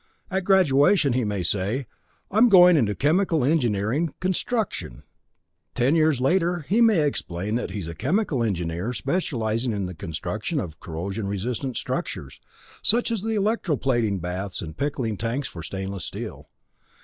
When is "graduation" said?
0.45-1.13